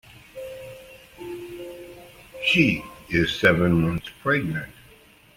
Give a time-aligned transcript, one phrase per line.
[2.43, 4.73] She is seven months pregnant.